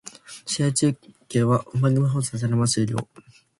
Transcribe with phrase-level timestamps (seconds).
[0.47, 0.97] 試合中
[1.29, 3.07] 継番組は放送されないまま終了